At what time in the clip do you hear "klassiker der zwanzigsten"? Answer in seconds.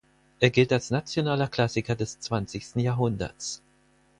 1.47-2.81